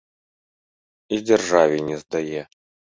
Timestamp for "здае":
2.05-2.41